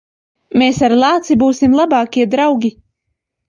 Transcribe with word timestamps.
Mēs 0.61 0.79
ar 0.87 0.95
lāci 1.03 1.39
būsim 1.45 1.77
labākie 1.83 2.29
draugi. 2.35 2.77